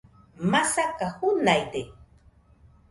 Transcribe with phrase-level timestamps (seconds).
[0.51, 1.81] masaka junaide